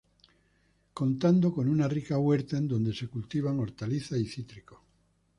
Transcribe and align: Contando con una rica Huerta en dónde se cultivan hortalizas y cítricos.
Contando 0.95 1.53
con 1.53 1.67
una 1.69 1.87
rica 1.87 2.17
Huerta 2.17 2.57
en 2.57 2.67
dónde 2.67 2.91
se 2.91 3.07
cultivan 3.07 3.59
hortalizas 3.59 4.17
y 4.17 4.25
cítricos. 4.25 4.79